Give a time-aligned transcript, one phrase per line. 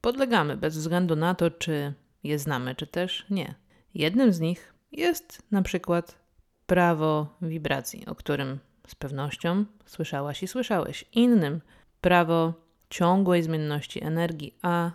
[0.00, 3.54] podlegamy bez względu na to, czy je znamy, czy też nie.
[3.94, 6.18] Jednym z nich jest na przykład
[6.66, 11.04] prawo wibracji, o którym z pewnością słyszałaś i słyszałeś.
[11.12, 11.60] Innym
[12.00, 12.54] prawo
[12.90, 14.90] ciągłej zmienności energii, a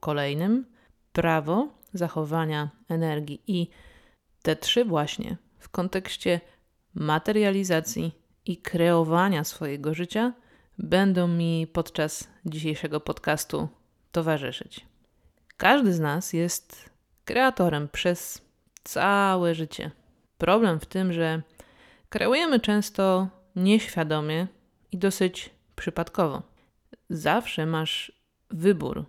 [0.00, 0.66] kolejnym
[1.12, 3.42] prawo zachowania energii.
[3.46, 3.70] I
[4.42, 6.40] te trzy właśnie w kontekście
[6.94, 8.12] materializacji
[8.46, 10.32] i kreowania swojego życia
[10.78, 13.68] będą mi podczas dzisiejszego podcastu
[14.14, 14.86] towarzyszyć.
[15.56, 16.90] Każdy z nas jest
[17.24, 18.42] kreatorem przez
[18.84, 19.90] całe życie.
[20.38, 21.42] Problem w tym, że
[22.08, 24.46] kreujemy często nieświadomie
[24.92, 26.42] i dosyć przypadkowo.
[27.10, 28.12] Zawsze masz
[28.50, 29.04] wybór,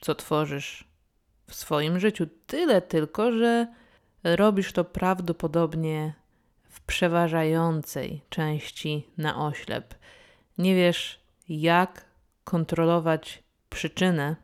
[0.00, 0.84] co tworzysz
[1.46, 2.26] w swoim życiu.
[2.46, 3.66] Tyle tylko, że
[4.24, 6.14] robisz to prawdopodobnie
[6.68, 9.94] w przeważającej części na oślep.
[10.58, 12.04] Nie wiesz, jak
[12.44, 14.36] kontrolować przyczynę,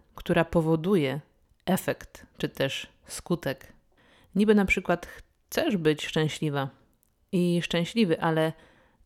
[0.51, 1.21] powoduje
[1.67, 3.73] efekt czy też skutek.
[4.35, 6.69] Niby na przykład chcesz być szczęśliwa
[7.33, 8.53] i szczęśliwy, ale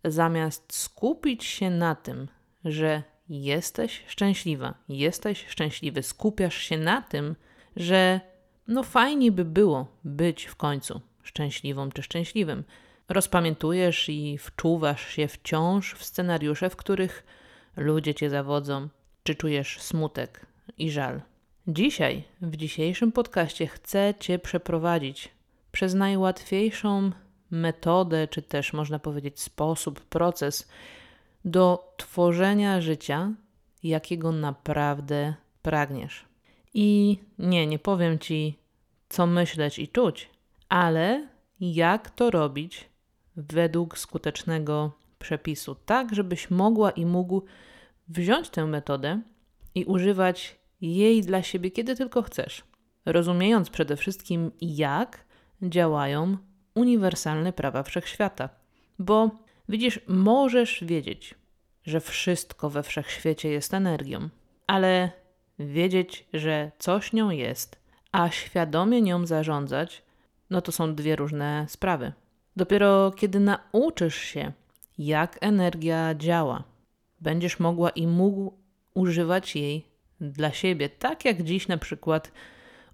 [0.04, 2.28] zamiast skupić się na tym,
[2.64, 7.36] że jesteś szczęśliwa, jesteś szczęśliwy, skupiasz się na tym,
[7.76, 8.20] że
[8.68, 12.64] no fajnie by było być w końcu szczęśliwą czy szczęśliwym.
[13.08, 17.24] Rozpamiętujesz i wczuwasz się wciąż w scenariusze, w których
[17.76, 18.88] ludzie cię zawodzą,
[19.22, 20.46] czy czujesz smutek
[20.78, 21.20] i żal.
[21.66, 25.28] Dzisiaj, w dzisiejszym podcaście, chcę Cię przeprowadzić
[25.72, 27.10] przez najłatwiejszą
[27.50, 30.68] metodę, czy też można powiedzieć sposób, proces
[31.44, 33.32] do tworzenia życia,
[33.82, 36.24] jakiego naprawdę pragniesz.
[36.74, 38.58] I nie, nie powiem Ci,
[39.08, 40.30] co myśleć i czuć,
[40.68, 41.28] ale
[41.60, 42.88] jak to robić
[43.36, 47.42] według skutecznego przepisu, tak żebyś mogła i mógł
[48.08, 49.20] wziąć tę metodę
[49.74, 52.64] i używać jej dla siebie, kiedy tylko chcesz,
[53.06, 55.24] rozumiejąc przede wszystkim, jak
[55.62, 56.36] działają
[56.74, 58.48] uniwersalne prawa wszechświata.
[58.98, 59.30] Bo
[59.68, 61.34] widzisz, możesz wiedzieć,
[61.84, 64.28] że wszystko we wszechświecie jest energią,
[64.66, 65.10] ale
[65.58, 67.78] wiedzieć, że coś nią jest,
[68.12, 70.02] a świadomie nią zarządzać,
[70.50, 72.12] no to są dwie różne sprawy.
[72.56, 74.52] Dopiero kiedy nauczysz się,
[74.98, 76.64] jak energia działa,
[77.20, 78.52] będziesz mogła i mógł
[78.94, 79.93] używać jej
[80.32, 82.32] dla siebie, tak jak dziś na przykład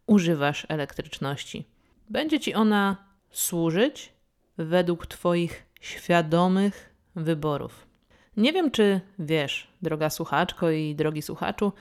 [0.07, 1.65] używasz elektryczności.
[2.11, 2.97] Będzie ci ona
[3.31, 4.13] służyć
[4.59, 7.87] według Twoich świadomych wyborów.
[8.37, 11.73] Nie wiem, czy wiesz, droga słuchaczko i drogi słuchaczu,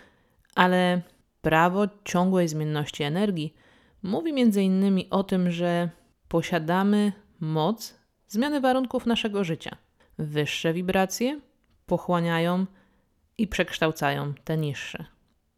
[0.55, 1.01] ale
[1.41, 3.53] prawo ciągłej zmienności energii
[4.03, 5.89] mówi między innymi o tym, że
[6.27, 9.77] posiadamy moc zmiany warunków naszego życia.
[10.18, 11.39] Wyższe wibracje
[11.85, 12.65] pochłaniają
[13.38, 15.06] i przekształcają te niższe.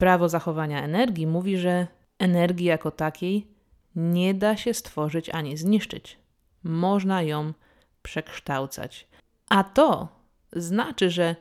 [0.02, 1.88] Prawo zachowania energii mówi, że
[2.20, 3.48] energii jako takiej
[3.96, 6.18] nie da się stworzyć ani zniszczyć.
[6.64, 7.54] Można ją
[8.02, 9.08] przekształcać.
[9.50, 10.08] A to
[10.54, 11.36] znaczy, że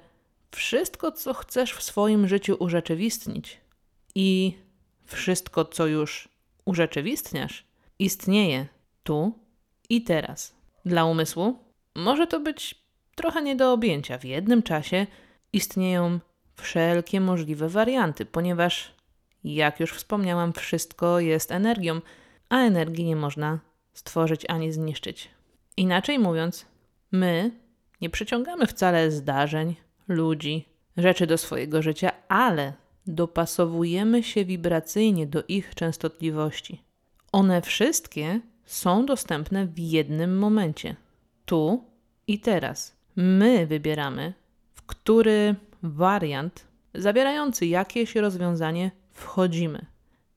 [0.50, 3.60] wszystko, co chcesz w swoim życiu urzeczywistnić
[4.14, 4.58] i
[5.04, 6.28] wszystko, co już
[6.64, 7.64] urzeczywistniasz,
[7.98, 8.66] istnieje
[9.02, 9.38] tu
[9.88, 10.54] i teraz.
[10.84, 11.58] Dla umysłu
[11.94, 12.74] może to być
[13.14, 14.18] trochę nie do objęcia.
[14.18, 15.06] W jednym czasie
[15.52, 16.20] istnieją
[16.60, 18.94] wszelkie możliwe warianty, ponieważ,
[19.44, 22.00] jak już wspomniałam, wszystko jest energią,
[22.48, 23.58] a energii nie można
[23.92, 25.30] stworzyć ani zniszczyć.
[25.76, 26.66] Inaczej mówiąc,
[27.12, 27.50] my
[28.00, 29.76] nie przyciągamy wcale zdarzeń,
[30.08, 32.72] ludzi, rzeczy do swojego życia, ale
[33.06, 36.82] dopasowujemy się wibracyjnie do ich częstotliwości.
[37.32, 40.96] One wszystkie są dostępne w jednym momencie
[41.44, 41.84] tu
[42.26, 42.96] i teraz.
[43.16, 44.32] My wybieramy,
[44.74, 49.86] w który wariant zawierający jakieś rozwiązanie wchodzimy.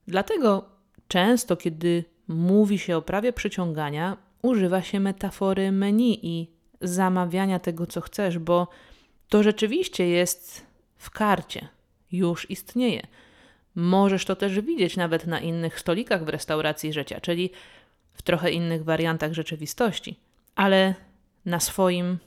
[0.07, 0.69] Dlatego
[1.07, 6.51] często, kiedy mówi się o prawie przyciągania, używa się metafory menu i
[6.81, 8.67] zamawiania tego, co chcesz, bo
[9.29, 10.65] to rzeczywiście jest
[10.97, 11.67] w karcie,
[12.11, 13.07] już istnieje.
[13.75, 17.49] Możesz to też widzieć nawet na innych stolikach w restauracji życia, czyli
[18.13, 20.19] w trochę innych wariantach rzeczywistości,
[20.55, 20.95] ale
[21.45, 22.17] na swoim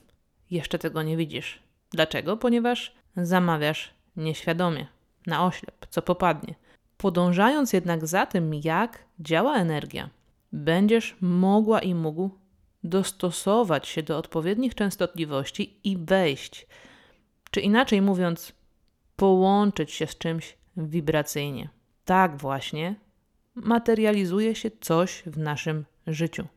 [0.51, 1.59] jeszcze tego nie widzisz.
[1.91, 2.37] Dlaczego?
[2.37, 4.87] Ponieważ zamawiasz nieświadomie,
[5.27, 6.55] na oślep, co popadnie.
[6.97, 10.09] Podążając jednak za tym, jak działa energia,
[10.51, 12.29] będziesz mogła i mógł
[12.83, 16.67] dostosować się do odpowiednich częstotliwości i wejść,
[17.51, 18.53] czy inaczej mówiąc,
[19.15, 21.69] połączyć się z czymś wibracyjnie.
[22.05, 22.95] Tak właśnie
[23.55, 26.47] materializuje się coś w naszym życiu.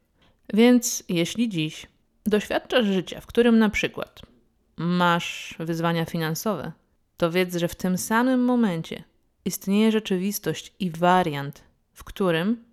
[0.55, 1.87] Więc jeśli dziś
[2.27, 4.23] doświadczasz życia, w którym na przykład
[4.81, 6.73] masz wyzwania finansowe,
[7.17, 9.05] to wiedz, że w tym samym momencie
[9.45, 12.65] istnieje rzeczywistość i wariant, w którym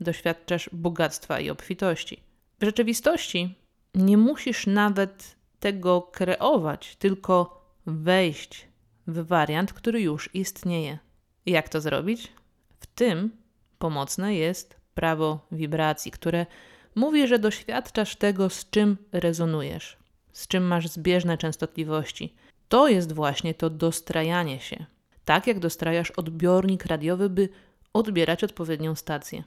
[0.00, 2.22] doświadczasz bogactwa i obfitości.
[2.60, 3.54] W rzeczywistości
[3.94, 8.68] nie musisz nawet tego kreować, tylko wejść
[9.06, 10.98] w wariant, który już istnieje.
[11.46, 12.32] Jak to zrobić?
[12.80, 13.30] W tym
[13.78, 16.46] pomocne jest prawo wibracji, które
[16.94, 19.97] mówi, że doświadczasz tego, z czym rezonujesz,
[20.38, 22.34] z czym masz zbieżne częstotliwości.
[22.68, 24.86] To jest właśnie to dostrajanie się.
[25.24, 27.48] Tak jak dostrajasz odbiornik radiowy, by
[27.92, 29.44] odbierać odpowiednią stację.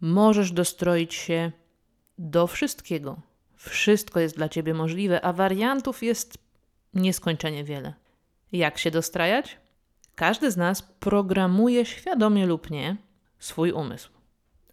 [0.00, 1.52] Możesz dostroić się
[2.18, 3.20] do wszystkiego.
[3.56, 6.38] Wszystko jest dla ciebie możliwe, a wariantów jest
[6.94, 7.94] nieskończenie wiele.
[8.52, 9.58] Jak się dostrajać?
[10.14, 12.96] Każdy z nas programuje świadomie lub nie
[13.38, 14.10] swój umysł.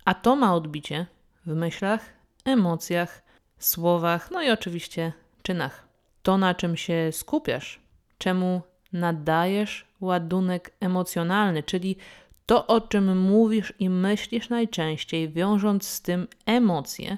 [0.05, 1.05] A to ma odbicie
[1.45, 2.13] w myślach,
[2.45, 3.21] emocjach,
[3.59, 5.13] słowach, no i oczywiście
[5.45, 5.87] czynach.
[6.23, 7.79] To, na czym się skupiasz,
[8.17, 8.61] czemu
[8.93, 11.97] nadajesz ładunek emocjonalny, czyli
[12.45, 17.17] to, o czym mówisz i myślisz najczęściej, wiążąc z tym emocje,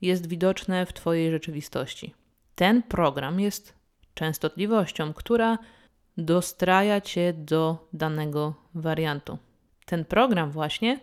[0.00, 2.14] jest widoczne w Twojej rzeczywistości.
[2.54, 3.74] Ten program jest
[4.14, 5.58] częstotliwością, która
[6.16, 9.38] dostraja Cię do danego wariantu.
[9.84, 11.00] Ten program właśnie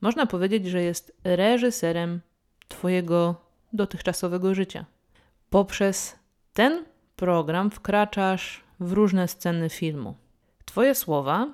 [0.00, 2.20] można powiedzieć, że jest reżyserem
[2.68, 3.34] Twojego
[3.72, 4.84] dotychczasowego życia.
[5.50, 6.18] Poprzez
[6.52, 6.84] ten
[7.16, 10.14] program wkraczasz w różne sceny filmu.
[10.64, 11.46] Twoje słowa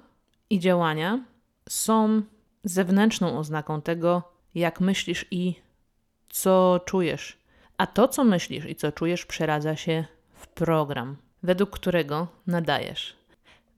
[0.50, 1.24] i działania
[1.68, 2.22] są
[2.64, 4.22] zewnętrzną oznaką tego,
[4.54, 5.54] jak myślisz i
[6.28, 7.38] co czujesz.
[7.78, 10.04] A to, co myślisz i co czujesz, przeradza się
[10.34, 13.16] w program, według którego nadajesz.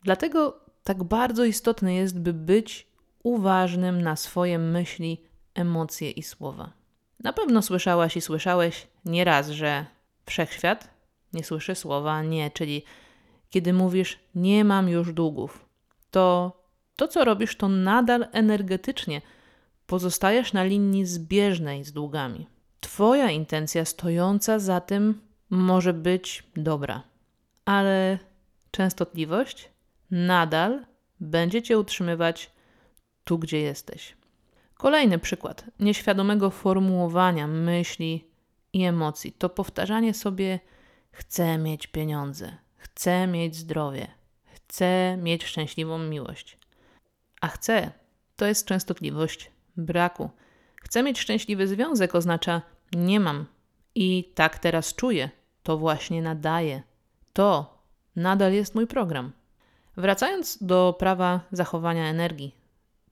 [0.02, 2.86] Dlatego tak bardzo istotne jest, by być
[3.22, 5.24] uważnym na swoje myśli,
[5.54, 6.72] emocje i słowa.
[7.20, 9.86] Na pewno słyszałaś i słyszałeś nieraz, że
[10.26, 10.90] wszechświat
[11.32, 12.82] nie słyszy słowa nie, czyli
[13.50, 15.66] kiedy mówisz nie mam już długów,
[16.10, 16.52] to
[16.96, 19.20] to, co robisz, to nadal energetycznie
[19.86, 22.46] pozostajesz na linii zbieżnej z długami.
[22.80, 27.02] Twoja intencja stojąca za tym może być dobra,
[27.64, 28.18] ale
[28.70, 29.70] częstotliwość
[30.10, 30.86] nadal
[31.20, 32.50] będzie cię utrzymywać
[33.24, 34.16] tu, gdzie jesteś.
[34.74, 38.24] Kolejny przykład nieświadomego formułowania myśli
[38.74, 40.60] i emocji to powtarzanie sobie:
[41.12, 44.06] chcę mieć pieniądze, chcę mieć zdrowie,
[44.44, 46.58] chcę mieć szczęśliwą miłość.
[47.40, 47.92] A chcę
[48.36, 50.30] to jest częstotliwość braku.
[50.82, 52.62] Chcę mieć szczęśliwy związek oznacza
[52.92, 53.46] nie mam
[53.94, 55.30] i tak teraz czuję,
[55.62, 56.82] to właśnie nadaję.
[57.32, 57.78] To
[58.16, 59.32] nadal jest mój program.
[59.96, 62.54] Wracając do prawa zachowania energii,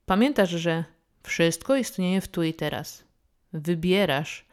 [0.05, 0.83] pamiętasz, że
[1.23, 3.03] wszystko istnieje w tu i teraz.
[3.53, 4.45] Wybierasz,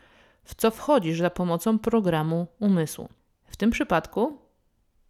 [0.44, 3.08] w co wchodzisz za pomocą programu umysłu.
[3.46, 4.38] W tym przypadku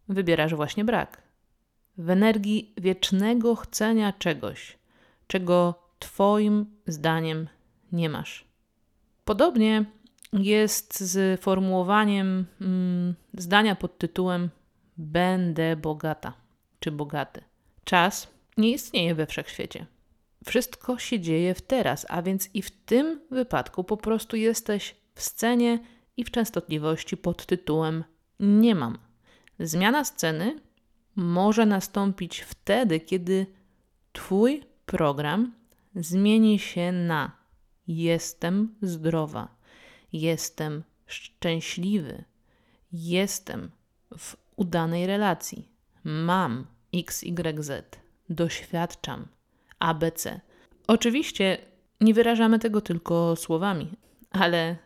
[0.09, 1.21] wybierasz właśnie brak.
[1.97, 4.77] W energii wiecznego chcenia czegoś,
[5.27, 7.47] czego Twoim zdaniem
[7.91, 8.45] nie masz.
[9.25, 9.85] Podobnie
[10.33, 14.49] jest z formułowaniem mm, zdania pod tytułem
[14.97, 16.33] Będę bogata
[16.79, 17.41] czy bogaty.
[17.83, 19.85] Czas nie istnieje we wszechświecie.
[20.45, 25.79] Wszystko się dzieje w teraz, a więc i w tym wypadku po prostu jesteś scenie
[26.17, 28.03] i w częstotliwości pod tytułem
[28.39, 28.97] Nie mam.
[29.59, 30.59] Zmiana sceny
[31.15, 33.45] może nastąpić wtedy, kiedy
[34.13, 35.53] Twój program
[35.95, 37.31] zmieni się na
[37.87, 39.55] jestem zdrowa,
[40.13, 42.23] jestem szczęśliwy,
[42.91, 43.71] jestem
[44.17, 45.67] w udanej relacji,
[46.03, 47.71] mam XYZ,
[48.29, 49.27] doświadczam
[49.79, 50.39] ABC.
[50.87, 51.57] Oczywiście
[52.01, 53.91] nie wyrażamy tego tylko słowami,
[54.31, 54.77] ale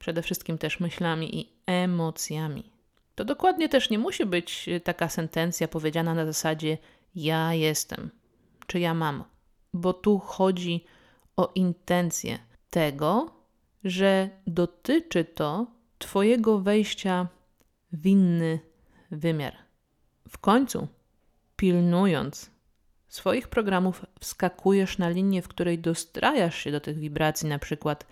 [0.00, 2.70] przede wszystkim też myślami i emocjami.
[3.14, 6.78] To dokładnie też nie musi być taka sentencja powiedziana na zasadzie
[7.14, 8.10] ja jestem,
[8.66, 9.24] czy ja mam,
[9.74, 10.84] bo tu chodzi
[11.36, 12.38] o intencję
[12.70, 13.30] tego,
[13.84, 15.66] że dotyczy to
[15.98, 17.28] Twojego wejścia
[17.92, 18.58] w inny
[19.10, 19.56] wymiar.
[20.28, 20.88] W końcu,
[21.56, 22.50] pilnując
[23.08, 28.06] swoich programów, wskakujesz na linię, w której dostrajasz się do tych wibracji, na przykład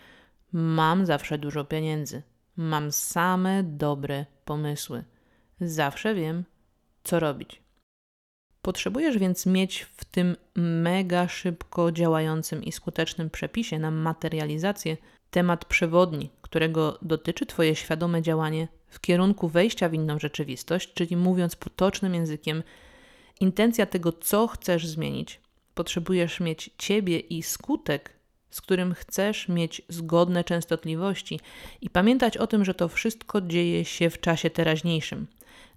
[0.53, 2.23] mam zawsze dużo pieniędzy,
[2.57, 5.05] mam same dobre pomysły,
[5.61, 6.45] zawsze wiem,
[7.05, 7.63] co robić.
[8.63, 14.97] Potrzebujesz więc mieć w tym mega szybko działającym i skutecznym przepisie na materializację
[15.31, 21.57] temat przewodni, którego dotyczy Twoje świadome działanie w kierunku wejścia w inną rzeczywistość, czyli mówiąc
[21.57, 22.63] potocznym językiem,
[23.41, 25.41] intencja tego, co chcesz zmienić.
[25.75, 28.18] Potrzebujesz mieć Ciebie i skutek,
[28.51, 31.41] z którym chcesz mieć zgodne częstotliwości
[31.81, 35.27] i pamiętać o tym, że to wszystko dzieje się w czasie teraźniejszym.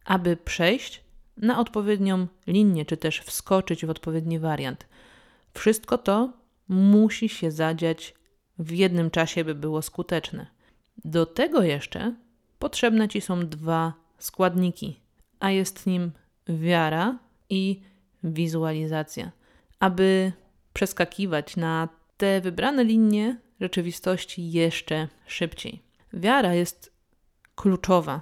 [0.06, 1.04] Aby przejść
[1.38, 4.86] na odpowiednią linię, czy też wskoczyć w odpowiedni wariant.
[5.54, 6.34] Wszystko to
[6.68, 8.14] musi się zadziać
[8.60, 10.48] w jednym czasie, by było skuteczne.
[11.06, 12.16] Do tego jeszcze
[12.60, 15.00] potrzebne ci są dwa składniki,
[15.40, 16.12] a jest nim
[16.48, 17.82] wiara i
[18.24, 19.32] wizualizacja.
[19.80, 20.32] Aby
[20.74, 21.90] przeskakiwać na
[22.22, 25.82] te wybrane linie rzeczywistości jeszcze szybciej.
[26.14, 26.92] Wiara jest
[27.56, 28.22] kluczowa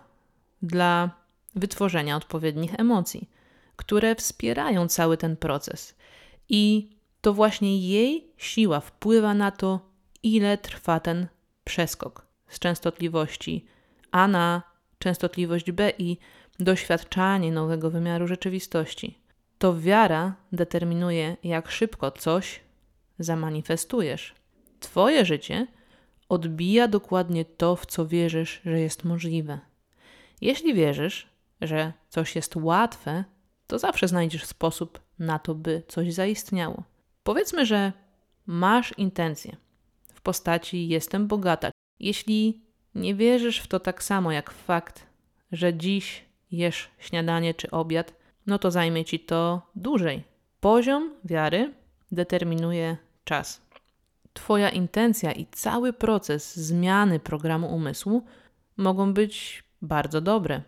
[0.62, 1.10] dla
[1.56, 3.30] wytworzenia odpowiednich emocji,
[3.76, 5.96] które wspierają cały ten proces.
[6.50, 6.90] I
[7.22, 9.80] to właśnie jej siła wpływa na to,
[10.24, 11.28] ile trwa ten
[11.64, 13.66] przeskok z częstotliwości
[14.12, 14.64] A na
[15.00, 16.18] częstotliwość B i
[16.60, 19.20] doświadczanie nowego wymiaru rzeczywistości.
[19.58, 22.69] To wiara determinuje, jak szybko coś
[23.20, 24.36] zamanifestujesz.
[24.80, 25.68] Twoje życie
[26.30, 29.60] odbija dokładnie to, w co wierzysz, że jest możliwe.
[30.42, 31.28] Jeśli wierzysz,
[31.62, 33.24] że coś jest łatwe,
[33.68, 36.84] to zawsze znajdziesz sposób na to, by coś zaistniało.
[37.24, 37.94] Powiedzmy, że
[38.46, 39.56] masz intencję
[40.14, 41.72] w postaci jestem bogata.
[42.00, 42.62] Jeśli
[42.96, 45.06] nie wierzysz w to tak samo jak w fakt,
[45.52, 48.14] że dziś jesz śniadanie czy obiad,
[48.46, 50.24] no to zajmie ci to dłużej.
[50.60, 51.74] Poziom wiary
[52.12, 53.62] determinuje czas.
[54.34, 58.24] Twoja intencja i cały proces zmiany programu umysłu
[58.78, 60.62] mogą być bardzo dobre,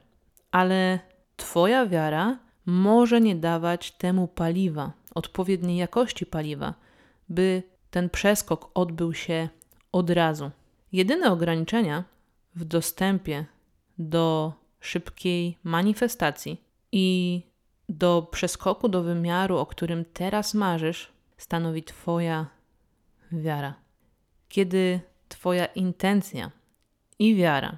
[0.51, 0.99] ale
[1.41, 6.73] Twoja wiara może nie dawać temu paliwa, odpowiedniej jakości paliwa,
[7.29, 9.49] by ten przeskok odbył się
[9.91, 10.51] od razu.
[10.91, 12.03] Jedyne ograniczenia
[12.55, 13.45] w dostępie
[13.97, 17.41] do szybkiej manifestacji i
[17.89, 21.11] do przeskoku do wymiaru, o którym teraz marzysz,
[21.41, 22.47] stanowi Twoja
[23.31, 23.73] wiara.
[24.49, 26.51] Kiedy Twoja intencja
[27.19, 27.77] i wiara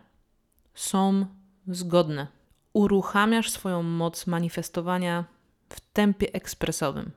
[0.74, 1.25] są
[1.67, 2.27] zgodne,
[2.74, 5.25] uruchamiasz swoją moc manifestowania
[5.70, 7.12] w tempie ekspresowym.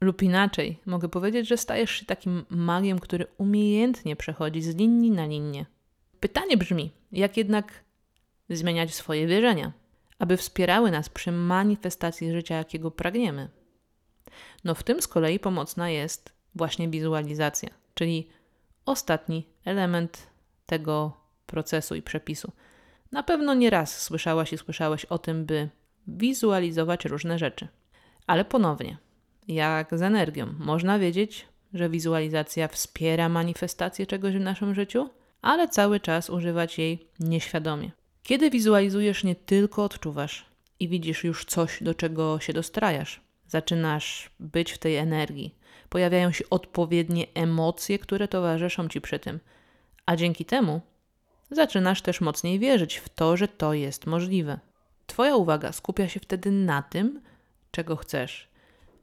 [0.00, 5.26] Lub inaczej, mogę powiedzieć, że stajesz się takim magiem, który umiejętnie przechodzi z linii na
[5.26, 5.66] linię.
[6.20, 7.84] Pytanie brzmi, jak jednak
[8.50, 9.72] zmieniać swoje wierzenia,
[10.18, 13.48] aby wspierały nas przy manifestacji życia, jakiego pragniemy?
[14.64, 18.28] No w tym z kolei pomocna jest właśnie wizualizacja, czyli
[18.86, 20.26] ostatni element
[20.66, 21.12] tego
[21.46, 22.52] procesu i przepisu.
[23.12, 25.68] Na pewno nie raz słyszałaś i słyszałeś o tym, by
[26.06, 27.68] wizualizować różne rzeczy.
[28.26, 28.96] Ale ponownie,
[29.48, 35.10] jak z energią, można wiedzieć, że wizualizacja wspiera manifestację czegoś w naszym życiu,
[35.42, 37.90] ale cały czas używać jej nieświadomie.
[38.22, 40.46] Kiedy wizualizujesz, nie tylko odczuwasz
[40.80, 43.20] i widzisz już coś, do czego się dostrajasz.
[43.48, 45.54] Zaczynasz być w tej energii,
[45.88, 49.40] pojawiają się odpowiednie emocje, które towarzyszą ci przy tym,
[50.06, 50.80] a dzięki temu
[51.50, 54.58] zaczynasz też mocniej wierzyć w to, że to jest możliwe.
[55.06, 57.20] Twoja uwaga skupia się wtedy na tym,
[57.70, 58.48] czego chcesz.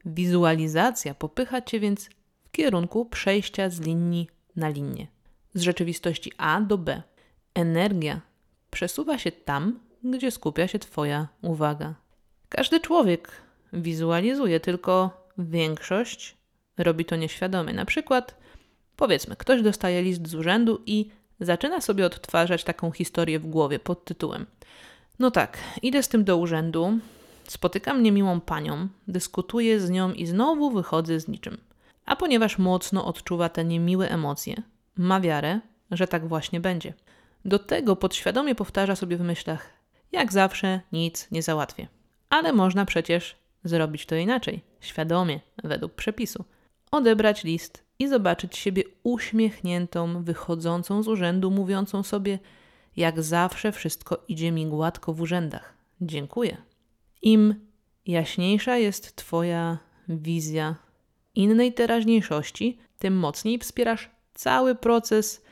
[0.04, 2.08] Wizualizacja popycha cię więc
[2.44, 5.06] w kierunku przejścia z linii na linię,
[5.54, 7.02] z rzeczywistości A do B.
[7.54, 8.20] Energia
[8.70, 11.94] przesuwa się tam, gdzie skupia się Twoja uwaga.
[12.48, 13.45] Każdy człowiek
[13.76, 16.36] wizualizuje, tylko większość
[16.78, 17.72] robi to nieświadomie.
[17.72, 18.36] Na przykład,
[18.96, 24.04] powiedzmy, ktoś dostaje list z urzędu i zaczyna sobie odtwarzać taką historię w głowie pod
[24.04, 24.46] tytułem:
[25.18, 26.98] No tak, idę z tym do urzędu,
[27.48, 31.58] spotykam niemiłą panią, dyskutuję z nią i znowu wychodzę z niczym.
[32.06, 34.62] A ponieważ mocno odczuwa te niemiłe emocje,
[34.96, 36.94] ma wiarę, że tak właśnie będzie.
[37.44, 39.68] Do tego podświadomie powtarza sobie w myślach:
[40.12, 41.88] jak zawsze nic nie załatwię.
[42.30, 43.36] ale można przecież
[43.68, 46.44] zrobić to inaczej, świadomie, według przepisu.
[46.90, 52.38] Odebrać list i zobaczyć siebie uśmiechniętą, wychodzącą z urzędu, mówiącą sobie:
[52.96, 55.74] Jak zawsze wszystko idzie mi gładko w urzędach.
[56.00, 56.56] Dziękuję.
[57.22, 57.54] Im
[58.06, 60.76] jaśniejsza jest Twoja wizja
[61.34, 65.44] innej teraźniejszości, tym mocniej wspierasz cały proces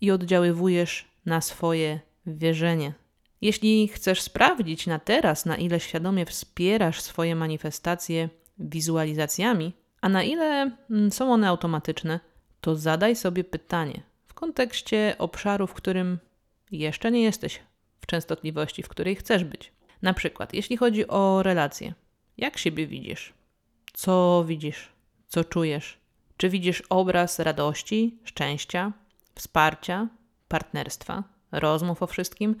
[0.00, 2.94] i oddziaływujesz na swoje wierzenie.
[3.40, 8.28] Jeśli chcesz sprawdzić na teraz, na ile świadomie wspierasz swoje manifestacje
[8.58, 12.20] wizualizacjami, a na ile mm, są one automatyczne,
[12.60, 16.18] to zadaj sobie pytanie w kontekście obszaru, w którym
[16.70, 17.60] jeszcze nie jesteś
[18.00, 19.72] w częstotliwości, w której chcesz być.
[20.02, 21.94] Na przykład, jeśli chodzi o relacje,
[22.36, 23.34] jak siebie widzisz?
[23.92, 24.88] Co widzisz?
[25.28, 25.98] Co czujesz?
[26.36, 28.92] Czy widzisz obraz radości, szczęścia,
[29.34, 30.08] wsparcia,
[30.48, 32.56] partnerstwa, rozmów o wszystkim?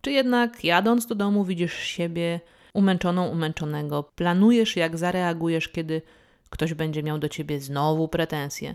[0.00, 2.40] Czy jednak jadąc do domu widzisz siebie
[2.74, 6.02] umęczoną, umęczonego, planujesz jak zareagujesz, kiedy
[6.50, 8.74] ktoś będzie miał do ciebie znowu pretensje?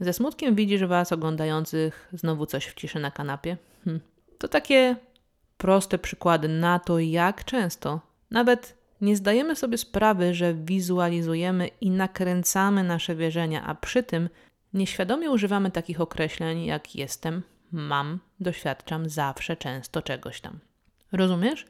[0.00, 3.56] Ze smutkiem widzisz was oglądających znowu coś w ciszy na kanapie?
[3.84, 4.00] Hm.
[4.38, 4.96] To takie
[5.56, 8.00] proste przykłady na to, jak często
[8.30, 14.28] nawet nie zdajemy sobie sprawy, że wizualizujemy i nakręcamy nasze wierzenia, a przy tym
[14.74, 20.58] nieświadomie używamy takich określeń jak jestem, mam, doświadczam zawsze, często czegoś tam.
[21.12, 21.66] Rozumiesz?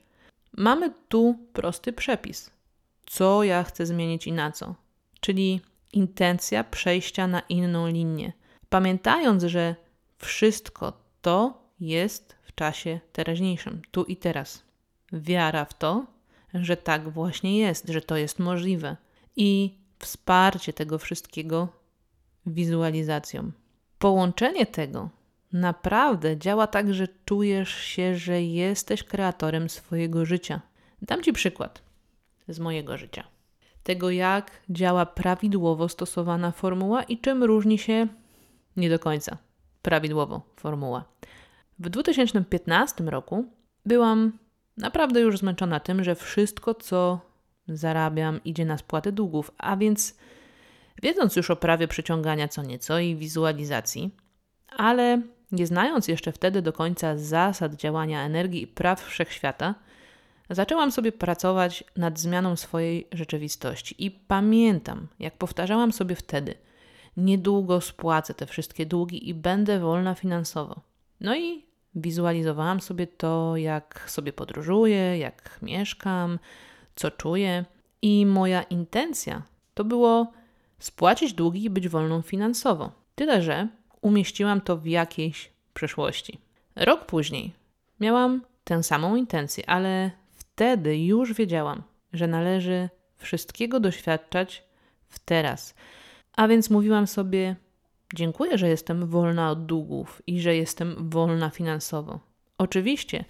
[0.56, 2.50] Mamy tu prosty przepis.
[3.06, 4.74] Co ja chcę zmienić i na co?
[5.20, 5.60] Czyli
[5.92, 8.32] intencja przejścia na inną linię.
[8.68, 9.74] Pamiętając, że
[10.18, 14.62] wszystko to jest w czasie teraźniejszym, tu i teraz.
[15.12, 16.06] Wiara w to,
[16.54, 18.96] że tak właśnie jest, że to jest możliwe
[19.36, 21.68] i wsparcie tego wszystkiego
[22.46, 23.52] wizualizacją.
[23.98, 25.08] Połączenie tego
[25.54, 30.60] naprawdę działa tak, że czujesz się, że jesteś kreatorem swojego życia.
[31.02, 31.82] Dam Ci przykład
[32.48, 33.24] z mojego życia.
[33.82, 38.08] Tego, jak działa prawidłowo stosowana formuła i czym różni się
[38.76, 39.38] nie do końca
[39.82, 41.04] prawidłowo formuła.
[41.78, 43.44] W 2015 roku
[43.86, 44.38] byłam
[44.76, 47.20] naprawdę już zmęczona tym, że wszystko, co
[47.68, 50.18] zarabiam, idzie na spłatę długów, a więc
[51.02, 54.10] wiedząc już o prawie przyciągania co nieco i wizualizacji,
[54.76, 55.22] ale
[55.54, 59.74] nie znając jeszcze wtedy do końca zasad działania energii i praw wszechświata,
[60.50, 64.04] zaczęłam sobie pracować nad zmianą swojej rzeczywistości.
[64.04, 66.54] I pamiętam, jak powtarzałam sobie wtedy:
[67.16, 70.80] Niedługo spłacę te wszystkie długi i będę wolna finansowo.
[71.20, 71.64] No i
[71.94, 76.38] wizualizowałam sobie to, jak sobie podróżuję, jak mieszkam,
[76.96, 77.64] co czuję.
[78.02, 79.42] I moja intencja
[79.74, 80.32] to było
[80.78, 82.92] spłacić długi i być wolną finansowo.
[83.14, 83.68] Tyle, że
[84.04, 86.38] umieściłam to w jakiejś przeszłości.
[86.76, 87.52] Rok później
[88.00, 94.64] miałam tę samą intencję, ale wtedy już wiedziałam, że należy wszystkiego doświadczać
[95.08, 95.74] w teraz.
[96.36, 97.56] A więc mówiłam sobie:
[98.14, 102.20] Dziękuję, że jestem wolna od długów i że jestem wolna finansowo.
[102.58, 103.24] Oczywiście,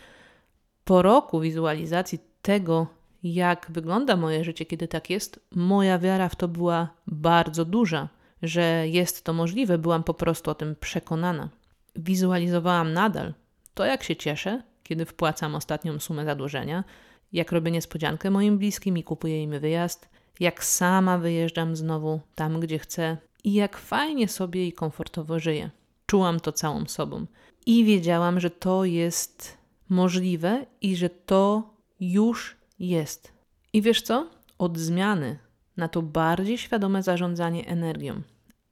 [0.85, 2.87] po roku wizualizacji tego,
[3.23, 8.09] jak wygląda moje życie, kiedy tak jest, moja wiara w to była bardzo duża
[8.45, 11.49] że jest to możliwe, byłam po prostu o tym przekonana.
[11.97, 13.35] Wizualizowałam nadal
[13.75, 16.85] to, jak się cieszę, kiedy wpłacam ostatnią sumę zadłużenia,
[17.33, 20.09] jak robię niespodziankę moim bliskim i kupuję im wyjazd,
[20.41, 25.71] jak sama wyjeżdżam znowu tam, gdzie chcę i jak fajnie sobie i komfortowo żyję.
[26.07, 27.27] Czułam to całą sobą
[27.67, 33.33] i wiedziałam, że to jest możliwe i że to już jest.
[33.73, 34.31] I wiesz co?
[34.59, 35.39] Od zmiany
[35.77, 38.23] na to bardziej świadome zarządzanie energią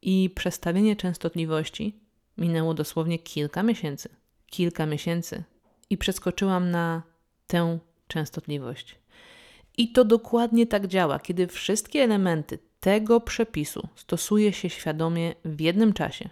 [0.02, 2.00] i przestawienie częstotliwości
[2.38, 4.08] minęło dosłownie kilka miesięcy.
[4.46, 5.42] Kilka miesięcy
[5.90, 7.02] i przeskoczyłam na
[7.46, 8.98] tę częstotliwość.
[9.78, 15.92] I to dokładnie tak działa, kiedy wszystkie elementy tego przepisu stosuje się świadomie w jednym
[15.92, 16.28] czasie.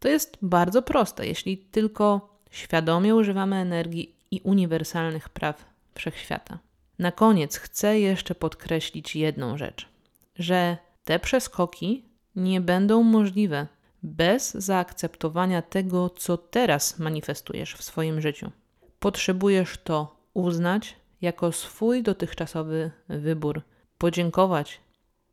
[0.00, 6.58] To jest bardzo proste, jeśli tylko świadomie używamy energii i uniwersalnych praw wszechświata.
[6.98, 9.88] Na koniec chcę jeszcze podkreślić jedną rzecz,
[10.36, 12.04] że te przeskoki
[12.36, 13.66] nie będą możliwe
[14.02, 18.50] bez zaakceptowania tego, co teraz manifestujesz w swoim życiu.
[18.98, 23.62] Potrzebujesz to uznać jako swój dotychczasowy wybór,
[23.98, 24.80] podziękować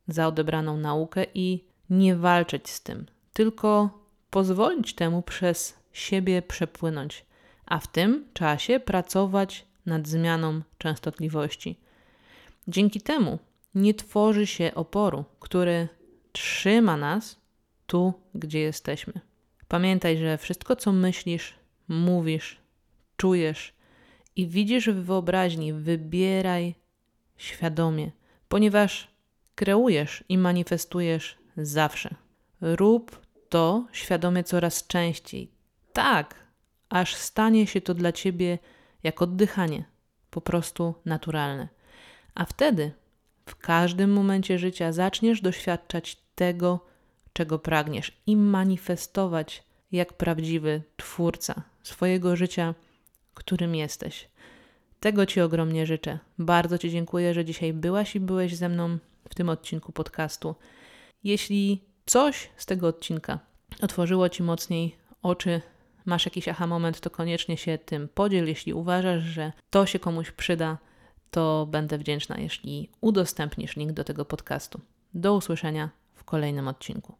[0.08, 3.90] za odebraną naukę i nie walczyć z tym, tylko
[4.30, 7.26] pozwolić temu przez siebie przepłynąć,
[7.66, 11.80] a w tym czasie pracować nad zmianą częstotliwości.
[12.68, 13.38] Dzięki temu
[13.74, 15.88] nie tworzy się oporu, który
[16.32, 17.40] trzyma nas
[17.86, 19.12] tu, gdzie jesteśmy.
[19.68, 21.54] Pamiętaj, że wszystko, co myślisz,
[21.88, 22.60] mówisz,
[23.16, 23.74] czujesz
[24.36, 26.74] i widzisz w wyobraźni, wybieraj
[27.36, 28.10] świadomie,
[28.48, 29.08] ponieważ
[29.54, 32.14] kreujesz i manifestujesz zawsze.
[32.60, 35.50] Rób to świadomie coraz częściej.
[35.92, 36.34] Tak,
[36.88, 38.58] aż stanie się to dla ciebie
[39.02, 39.84] jak oddychanie,
[40.30, 41.68] po prostu naturalne.
[42.34, 42.92] A wtedy
[43.46, 46.80] w każdym momencie życia zaczniesz doświadczać tego,
[47.32, 52.74] czego pragniesz i manifestować jak prawdziwy twórca swojego życia,
[53.34, 54.28] którym jesteś.
[55.00, 56.18] Tego Ci ogromnie życzę.
[56.38, 60.54] Bardzo Ci dziękuję, że dzisiaj byłaś i byłeś ze mną w tym odcinku podcastu.
[61.24, 63.38] Jeśli coś z tego odcinka
[63.80, 65.60] otworzyło Ci mocniej oczy,
[66.04, 68.48] masz jakiś aha moment, to koniecznie się tym podziel.
[68.48, 70.78] Jeśli uważasz, że to się komuś przyda,
[71.30, 74.80] to będę wdzięczna, jeśli udostępnisz link do tego podcastu.
[75.14, 75.90] Do usłyszenia
[76.22, 77.14] w kolejnym odcinku.